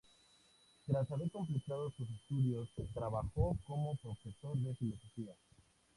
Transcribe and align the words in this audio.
Tras 0.87 1.11
haber 1.11 1.29
completado 1.29 1.91
sus 1.91 2.09
estudios, 2.09 2.67
trabajó 2.91 3.55
como 3.67 3.95
profesor 3.97 4.57
de 4.57 4.73
filosofía. 4.73 5.35